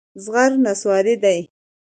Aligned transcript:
زغر 0.23 0.51
نصواري 0.63 1.15
دي. 1.23 1.39